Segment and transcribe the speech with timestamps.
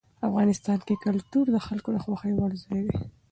[0.27, 2.97] افغانستان کې کلتور د خلکو د خوښې وړ ځای دی.